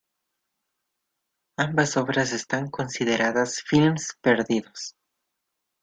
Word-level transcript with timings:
Ambas 1.57 1.95
obras 1.95 2.31
están 2.31 2.71
consideradas 2.71 3.61
films 3.61 4.17
perdidos. 4.19 4.95